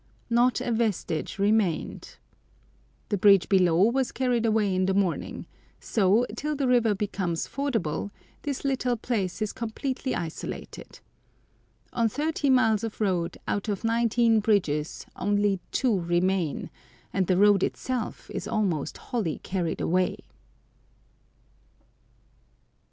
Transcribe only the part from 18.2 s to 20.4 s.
is almost wholly carried away!